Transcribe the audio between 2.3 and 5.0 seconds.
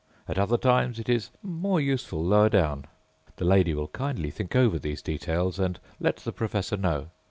down. The lady will kindly think over